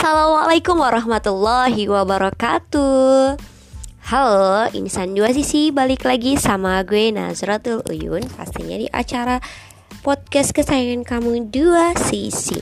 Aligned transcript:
Assalamualaikum 0.00 0.80
warahmatullahi 0.80 1.84
wabarakatuh. 1.84 3.36
Halo, 4.08 4.64
ini 4.72 4.88
Dua 4.88 5.28
Sisi 5.28 5.68
balik 5.76 6.08
lagi 6.08 6.40
sama 6.40 6.80
gue 6.88 7.12
Nazratul 7.12 7.84
Uyun. 7.84 8.24
Pastinya 8.32 8.80
di 8.80 8.88
acara 8.88 9.44
podcast 10.00 10.56
kesayangan 10.56 11.04
kamu 11.04 11.52
Dua 11.52 11.92
Sisi. 12.00 12.56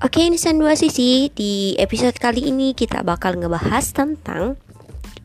Oke, 0.00 0.24
ini 0.24 0.40
Dua 0.40 0.72
Sisi 0.72 1.28
Di 1.36 1.76
episode 1.76 2.16
kali 2.16 2.48
ini 2.48 2.72
kita 2.72 3.04
bakal 3.04 3.36
ngebahas 3.36 3.84
tentang 3.92 4.56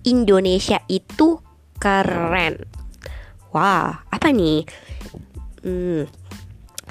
Indonesia 0.04 0.84
itu 0.92 1.40
keren. 1.80 2.68
Wah, 3.56 4.04
apa 4.12 4.28
nih? 4.28 4.68
Hmm, 5.64 6.04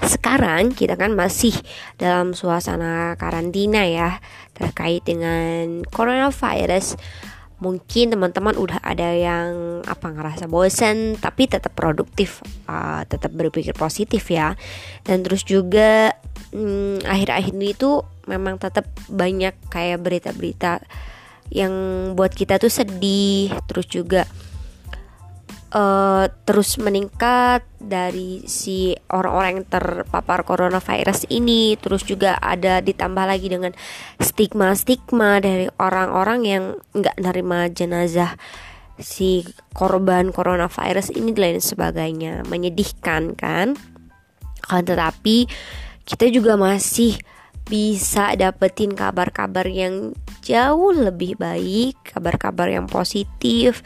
sekarang 0.03 0.75
kita 0.75 0.99
kan 0.99 1.15
masih 1.15 1.55
dalam 1.95 2.35
suasana 2.35 3.15
karantina 3.15 3.87
ya 3.87 4.19
terkait 4.57 5.07
dengan 5.07 5.87
coronavirus. 5.87 6.99
Mungkin 7.63 8.11
teman-teman 8.11 8.59
udah 8.59 8.83
ada 8.83 9.15
yang 9.15 9.81
apa 9.87 10.11
ngerasa 10.11 10.51
bosen 10.51 11.15
tapi 11.17 11.47
tetap 11.47 11.73
produktif 11.79 12.43
uh, 12.67 13.07
tetap 13.07 13.31
berpikir 13.31 13.73
positif 13.79 14.27
ya. 14.27 14.59
Dan 15.07 15.23
terus 15.23 15.47
juga 15.47 16.13
hmm, 16.51 17.07
akhir-akhir 17.07 17.55
ini 17.55 17.71
tuh 17.79 18.03
memang 18.27 18.59
tetap 18.59 18.91
banyak 19.07 19.55
kayak 19.71 20.03
berita-berita 20.03 20.83
yang 21.53 21.73
buat 22.17 22.33
kita 22.33 22.57
tuh 22.57 22.73
sedih 22.73 23.53
terus 23.69 23.85
juga 23.87 24.25
uh, 25.75 26.25
terus 26.47 26.79
meningkat 26.79 27.67
dari 27.83 28.47
si 28.47 28.95
orang-orang 29.11 29.61
yang 29.61 29.67
terpapar 29.69 30.47
coronavirus 30.47 31.29
ini. 31.29 31.75
Terus 31.77 32.07
juga 32.07 32.39
ada 32.39 32.81
ditambah 32.81 33.27
lagi 33.27 33.51
dengan 33.51 33.75
stigma-stigma 34.23 35.43
dari 35.43 35.67
orang-orang 35.77 36.41
yang 36.47 36.65
nggak 36.95 37.19
nerima 37.21 37.69
jenazah 37.69 38.39
si 38.95 39.43
korban 39.75 40.31
coronavirus 40.31 41.11
ini 41.19 41.35
dan 41.35 41.43
lain 41.43 41.61
sebagainya. 41.61 42.35
Menyedihkan 42.47 43.35
kan? 43.35 43.75
Kan 44.65 44.83
tetapi 44.87 45.51
kita 46.09 46.31
juga 46.33 46.57
masih 46.57 47.19
bisa 47.65 48.37
dapetin 48.37 48.93
kabar-kabar 48.93 49.65
yang 49.65 50.13
jauh 50.45 50.93
lebih 50.93 51.41
baik 51.41 51.97
kabar-kabar 52.13 52.69
yang 52.69 52.85
positif 52.85 53.81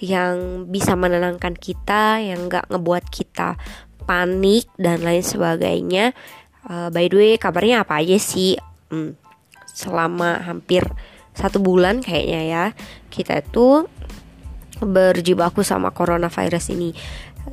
yang 0.00 0.64
bisa 0.72 0.96
menenangkan 0.96 1.52
kita, 1.52 2.24
yang 2.24 2.48
nggak 2.48 2.72
ngebuat 2.72 3.04
kita 3.12 3.60
panik 4.08 4.66
dan 4.80 5.04
lain 5.04 5.20
sebagainya. 5.20 6.16
Uh, 6.64 6.88
by 6.88 7.06
the 7.06 7.16
way, 7.16 7.32
kabarnya 7.36 7.84
apa 7.84 8.00
aja 8.00 8.16
sih? 8.16 8.56
Hmm, 8.88 9.14
selama 9.68 10.40
hampir 10.42 10.82
satu 11.36 11.60
bulan 11.60 12.00
kayaknya 12.00 12.42
ya, 12.48 12.64
kita 13.12 13.44
itu 13.44 13.86
berjibaku 14.80 15.60
sama 15.60 15.92
coronavirus 15.92 16.72
ini. 16.72 16.90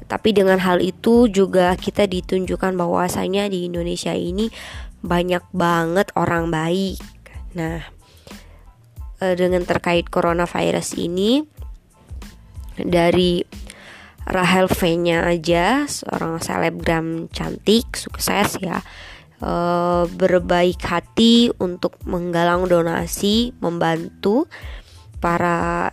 Tapi 0.08 0.32
dengan 0.32 0.60
hal 0.64 0.80
itu 0.80 1.28
juga 1.28 1.76
kita 1.76 2.08
ditunjukkan 2.08 2.76
bahwasanya 2.76 3.52
di 3.52 3.68
Indonesia 3.68 4.16
ini 4.16 4.48
banyak 5.04 5.44
banget 5.52 6.12
orang 6.16 6.48
baik. 6.52 7.00
Nah, 7.56 7.84
eh, 9.20 9.36
dengan 9.36 9.64
terkait 9.68 10.08
coronavirus 10.08 10.96
ini 11.00 11.44
dari 12.82 13.42
Rahel 14.28 14.68
V-nya 14.68 15.24
aja 15.24 15.88
seorang 15.88 16.44
selebgram 16.44 17.32
cantik 17.32 17.96
sukses 17.96 18.60
ya. 18.60 18.84
E, 19.40 19.52
berbaik 20.04 20.84
hati 20.84 21.48
untuk 21.64 21.96
menggalang 22.04 22.68
donasi 22.68 23.56
membantu 23.64 24.52
para 25.24 25.88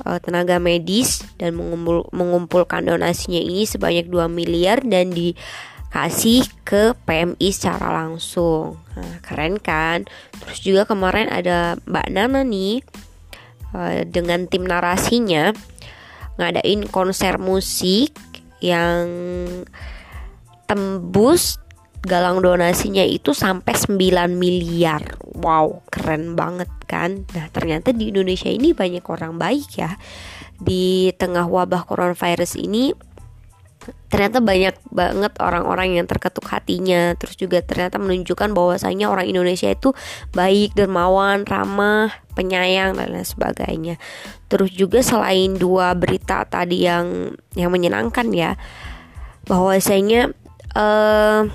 e, 0.00 0.08
tenaga 0.24 0.56
medis 0.56 1.20
dan 1.36 1.52
mengumpul, 1.52 2.08
mengumpulkan 2.16 2.88
donasinya 2.88 3.44
ini 3.44 3.68
sebanyak 3.68 4.08
2 4.08 4.24
miliar 4.32 4.80
dan 4.80 5.12
dikasih 5.12 6.48
ke 6.64 6.96
PMI 7.04 7.48
secara 7.52 7.92
langsung. 7.92 8.80
Nah, 8.96 9.20
keren 9.20 9.60
kan? 9.60 10.08
Terus 10.40 10.64
juga 10.64 10.88
kemarin 10.88 11.28
ada 11.28 11.76
Mbak 11.84 12.08
Nana 12.08 12.40
nih 12.40 12.80
e, 13.76 14.08
dengan 14.08 14.48
tim 14.48 14.64
narasinya 14.64 15.52
ngadain 16.40 16.88
konser 16.88 17.36
musik 17.36 18.16
yang 18.64 19.04
tembus 20.64 21.60
galang 22.00 22.40
donasinya 22.40 23.04
itu 23.04 23.36
sampai 23.36 23.76
9 23.76 24.32
miliar. 24.32 25.20
Wow, 25.36 25.84
keren 25.92 26.32
banget 26.32 26.72
kan? 26.88 27.28
Nah, 27.36 27.52
ternyata 27.52 27.92
di 27.92 28.08
Indonesia 28.08 28.48
ini 28.48 28.72
banyak 28.72 29.04
orang 29.04 29.36
baik 29.36 29.68
ya. 29.76 30.00
Di 30.56 31.12
tengah 31.20 31.44
wabah 31.44 31.84
coronavirus 31.84 32.56
ini 32.60 32.92
ternyata 34.12 34.44
banyak 34.44 34.76
banget 34.92 35.32
orang-orang 35.40 35.96
yang 35.96 36.06
terketuk 36.06 36.44
hatinya. 36.52 37.16
Terus 37.16 37.34
juga 37.40 37.64
ternyata 37.64 37.96
menunjukkan 37.96 38.52
bahwasanya 38.52 39.08
orang 39.08 39.26
Indonesia 39.30 39.72
itu 39.72 39.96
baik 40.36 40.76
dermawan 40.76 41.48
ramah 41.48 42.12
penyayang 42.36 42.98
dan 42.98 43.08
lain 43.10 43.24
sebagainya. 43.24 43.96
Terus 44.52 44.70
juga 44.74 45.00
selain 45.00 45.56
dua 45.56 45.96
berita 45.96 46.44
tadi 46.44 46.84
yang 46.84 47.32
yang 47.56 47.72
menyenangkan 47.72 48.28
ya 48.34 48.60
bahwasanya 49.48 50.30
uh, 50.76 51.48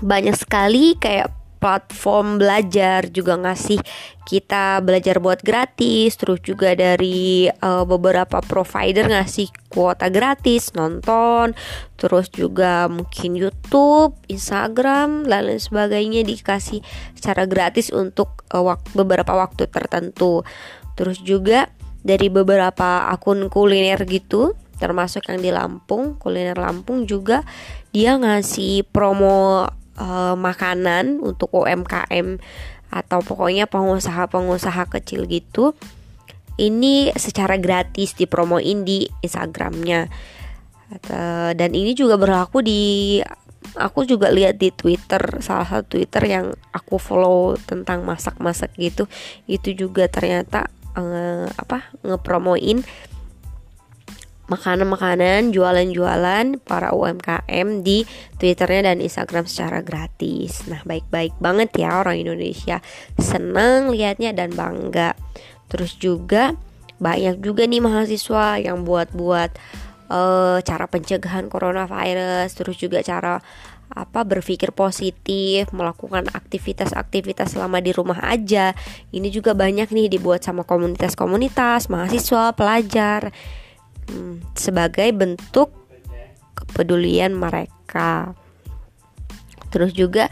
banyak 0.00 0.36
sekali 0.38 0.96
kayak 0.96 1.41
platform 1.62 2.42
belajar 2.42 3.06
juga 3.06 3.38
ngasih 3.38 3.78
kita 4.26 4.82
belajar 4.82 5.22
buat 5.22 5.38
gratis 5.46 6.18
terus 6.18 6.42
juga 6.42 6.74
dari 6.74 7.46
uh, 7.46 7.86
beberapa 7.86 8.42
provider 8.42 9.06
ngasih 9.06 9.46
kuota 9.70 10.10
gratis 10.10 10.74
nonton 10.74 11.54
terus 11.94 12.26
juga 12.34 12.90
mungkin 12.90 13.38
YouTube, 13.38 14.18
Instagram 14.26 15.22
dan 15.30 15.46
lain 15.46 15.62
sebagainya 15.62 16.26
dikasih 16.26 16.82
secara 17.14 17.46
gratis 17.46 17.94
untuk 17.94 18.42
uh, 18.50 18.58
wak 18.58 18.82
beberapa 18.98 19.30
waktu 19.38 19.70
tertentu. 19.70 20.42
Terus 20.98 21.22
juga 21.22 21.70
dari 22.02 22.26
beberapa 22.26 23.06
akun 23.06 23.46
kuliner 23.46 24.02
gitu 24.10 24.58
termasuk 24.82 25.30
yang 25.30 25.38
di 25.38 25.54
Lampung 25.54 26.18
kuliner 26.18 26.58
Lampung 26.58 27.06
juga 27.06 27.46
dia 27.94 28.18
ngasih 28.18 28.82
promo 28.90 29.62
uh, 29.98 30.36
makanan 30.38 31.20
untuk 31.20 31.52
UMKM 31.52 32.38
atau 32.92 33.18
pokoknya 33.24 33.64
pengusaha-pengusaha 33.68 34.84
kecil 34.92 35.24
gitu 35.24 35.72
ini 36.60 37.08
secara 37.16 37.56
gratis 37.56 38.12
dipromoin 38.12 38.84
di 38.84 39.08
Instagramnya. 39.24 40.12
Dan 41.56 41.72
ini 41.72 41.96
juga 41.96 42.20
berlaku 42.20 42.60
di 42.60 43.16
aku 43.78 44.04
juga 44.04 44.28
lihat 44.28 44.60
di 44.60 44.68
Twitter 44.74 45.40
salah 45.40 45.64
satu 45.64 45.96
Twitter 45.96 46.22
yang 46.28 46.46
aku 46.74 47.00
follow 47.00 47.56
tentang 47.56 48.04
masak-masak 48.04 48.74
gitu 48.76 49.08
itu 49.48 49.72
juga 49.72 50.10
ternyata 50.10 50.68
uh, 50.98 51.48
apa 51.56 51.88
ngepromoin 52.04 52.84
makanan-makanan, 54.50 55.54
jualan-jualan 55.54 56.60
para 56.66 56.90
UMKM 56.90 57.86
di 57.86 58.02
Twitternya 58.36 58.92
dan 58.92 58.98
Instagram 58.98 59.46
secara 59.46 59.80
gratis. 59.80 60.66
Nah, 60.66 60.82
baik-baik 60.82 61.38
banget 61.38 61.70
ya 61.78 62.02
orang 62.02 62.18
Indonesia. 62.18 62.82
Senang 63.18 63.94
lihatnya 63.94 64.34
dan 64.34 64.50
bangga. 64.52 65.14
Terus 65.70 65.94
juga 65.96 66.58
banyak 67.02 67.42
juga 67.42 67.66
nih 67.66 67.82
mahasiswa 67.82 68.62
yang 68.62 68.86
buat-buat 68.86 69.50
uh, 70.10 70.58
cara 70.62 70.86
pencegahan 70.86 71.46
coronavirus, 71.50 72.50
terus 72.54 72.78
juga 72.78 73.02
cara 73.02 73.42
apa 73.92 74.24
berpikir 74.24 74.72
positif, 74.72 75.68
melakukan 75.76 76.24
aktivitas-aktivitas 76.32 77.52
selama 77.52 77.84
di 77.84 77.92
rumah 77.92 78.24
aja. 78.24 78.72
Ini 79.12 79.28
juga 79.28 79.52
banyak 79.52 79.92
nih 79.92 80.08
dibuat 80.08 80.40
sama 80.40 80.64
komunitas-komunitas, 80.64 81.92
mahasiswa, 81.92 82.56
pelajar 82.56 83.32
hmm, 84.10 84.56
sebagai 84.56 85.10
bentuk 85.14 85.70
kepedulian 86.56 87.36
mereka. 87.36 88.34
Terus 89.72 89.92
juga 89.96 90.28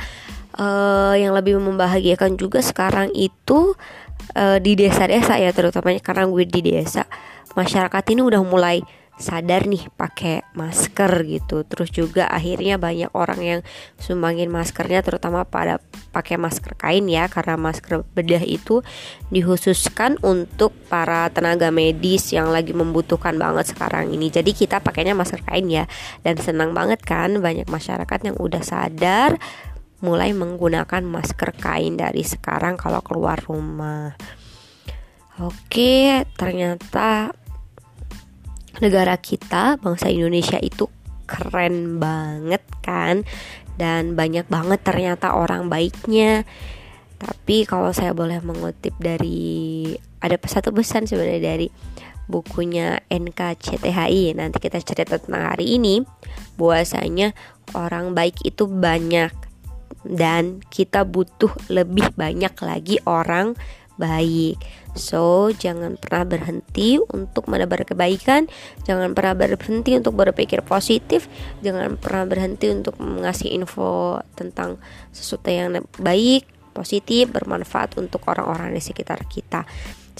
uh, 0.60 1.14
yang 1.16 1.32
lebih 1.32 1.56
membahagiakan 1.60 2.36
juga 2.36 2.60
sekarang 2.60 3.12
itu 3.16 3.74
uh, 4.36 4.58
di 4.60 4.76
desa-desa 4.76 5.40
ya 5.40 5.50
terutamanya 5.50 6.00
karena 6.04 6.28
gue 6.28 6.44
di 6.44 6.60
desa 6.60 7.08
masyarakat 7.56 8.04
ini 8.14 8.20
udah 8.22 8.42
mulai 8.44 8.84
sadar 9.20 9.68
nih 9.68 9.86
pakai 9.94 10.42
masker 10.56 11.22
gitu. 11.28 11.62
Terus 11.68 11.92
juga 11.92 12.26
akhirnya 12.26 12.80
banyak 12.80 13.12
orang 13.12 13.40
yang 13.40 13.60
sumbangin 14.00 14.48
maskernya 14.48 15.04
terutama 15.04 15.44
pada 15.44 15.78
pakai 16.10 16.40
masker 16.40 16.74
kain 16.74 17.06
ya 17.06 17.28
karena 17.28 17.54
masker 17.54 18.02
bedah 18.16 18.42
itu 18.42 18.82
dikhususkan 19.30 20.18
untuk 20.24 20.74
para 20.88 21.28
tenaga 21.30 21.70
medis 21.70 22.32
yang 22.34 22.50
lagi 22.50 22.72
membutuhkan 22.72 23.36
banget 23.36 23.70
sekarang 23.70 24.10
ini. 24.10 24.32
Jadi 24.32 24.56
kita 24.56 24.80
pakainya 24.80 25.12
masker 25.12 25.44
kain 25.44 25.68
ya. 25.68 25.84
Dan 26.24 26.40
senang 26.40 26.72
banget 26.72 27.04
kan 27.04 27.38
banyak 27.38 27.68
masyarakat 27.68 28.18
yang 28.26 28.36
udah 28.40 28.64
sadar 28.64 29.36
mulai 30.00 30.32
menggunakan 30.32 31.04
masker 31.04 31.52
kain 31.60 32.00
dari 32.00 32.24
sekarang 32.24 32.80
kalau 32.80 33.04
keluar 33.04 33.36
rumah. 33.44 34.16
Oke, 35.40 36.24
ternyata 36.36 37.32
negara 38.80 39.16
kita, 39.20 39.76
bangsa 39.78 40.08
Indonesia 40.08 40.56
itu 40.60 40.88
keren 41.28 42.02
banget 42.02 42.64
kan? 42.82 43.22
Dan 43.78 44.18
banyak 44.18 44.50
banget 44.50 44.80
ternyata 44.82 45.32
orang 45.36 45.70
baiknya. 45.70 46.44
Tapi 47.20 47.68
kalau 47.68 47.92
saya 47.92 48.16
boleh 48.16 48.40
mengutip 48.40 48.96
dari 48.96 49.92
ada 50.20 50.36
satu 50.40 50.72
pesan 50.72 51.04
sebenarnya 51.04 51.56
dari 51.56 51.68
bukunya 52.30 53.02
NKCTHI 53.08 54.36
nanti 54.36 54.56
kita 54.60 54.80
cerita 54.80 55.20
tentang 55.20 55.54
hari 55.54 55.76
ini. 55.76 56.00
Bahwasanya 56.56 57.36
orang 57.76 58.16
baik 58.16 58.42
itu 58.44 58.66
banyak. 58.66 59.32
Dan 60.00 60.64
kita 60.72 61.04
butuh 61.04 61.52
lebih 61.68 62.08
banyak 62.16 62.56
lagi 62.64 62.96
orang 63.04 63.52
baik. 64.00 64.56
So, 64.96 65.52
jangan 65.54 66.00
pernah 66.00 66.24
berhenti 66.26 66.98
untuk 66.98 67.46
menebar 67.46 67.84
kebaikan, 67.86 68.50
jangan 68.82 69.14
pernah 69.14 69.38
berhenti 69.38 69.94
untuk 69.94 70.18
berpikir 70.18 70.66
positif, 70.66 71.30
jangan 71.62 71.94
pernah 72.00 72.26
berhenti 72.26 72.72
untuk 72.72 72.98
mengasih 72.98 73.54
info 73.54 74.18
tentang 74.34 74.82
sesuatu 75.14 75.46
yang 75.52 75.84
baik, 76.00 76.48
positif, 76.74 77.30
bermanfaat 77.30 78.00
untuk 78.00 78.26
orang-orang 78.26 78.74
di 78.74 78.82
sekitar 78.82 79.28
kita. 79.30 79.62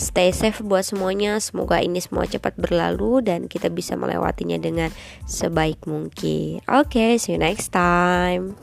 Stay 0.00 0.32
safe 0.32 0.64
buat 0.64 0.86
semuanya. 0.86 1.36
Semoga 1.42 1.82
ini 1.82 2.00
semua 2.00 2.24
cepat 2.24 2.56
berlalu 2.56 3.20
dan 3.20 3.50
kita 3.50 3.68
bisa 3.68 3.98
melewatinya 3.98 4.56
dengan 4.56 4.88
sebaik 5.28 5.84
mungkin. 5.84 6.62
Oke, 6.70 6.94
okay, 6.94 7.10
see 7.20 7.36
you 7.36 7.40
next 7.42 7.74
time. 7.74 8.56